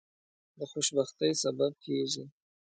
د 0.57 0.59
خوشبختی 0.71 1.31
سبب 1.43 1.71
کیږي. 1.83 2.23